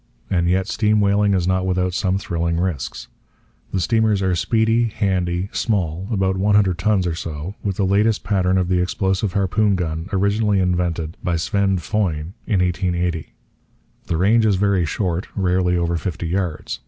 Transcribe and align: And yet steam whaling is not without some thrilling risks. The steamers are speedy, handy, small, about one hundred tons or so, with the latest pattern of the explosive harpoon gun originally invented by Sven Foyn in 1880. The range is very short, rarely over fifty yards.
And 0.31 0.49
yet 0.49 0.67
steam 0.67 0.99
whaling 0.99 1.35
is 1.35 1.45
not 1.45 1.63
without 1.63 1.93
some 1.93 2.17
thrilling 2.17 2.57
risks. 2.59 3.07
The 3.71 3.79
steamers 3.79 4.23
are 4.23 4.35
speedy, 4.35 4.85
handy, 4.85 5.49
small, 5.51 6.07
about 6.11 6.37
one 6.37 6.55
hundred 6.55 6.79
tons 6.79 7.05
or 7.05 7.13
so, 7.13 7.53
with 7.63 7.75
the 7.75 7.85
latest 7.85 8.23
pattern 8.23 8.57
of 8.57 8.67
the 8.67 8.81
explosive 8.81 9.33
harpoon 9.33 9.75
gun 9.75 10.09
originally 10.11 10.59
invented 10.59 11.17
by 11.23 11.35
Sven 11.35 11.77
Foyn 11.77 12.33
in 12.47 12.61
1880. 12.61 13.33
The 14.07 14.17
range 14.17 14.43
is 14.43 14.55
very 14.55 14.85
short, 14.87 15.27
rarely 15.35 15.77
over 15.77 15.95
fifty 15.97 16.25
yards. 16.27 16.79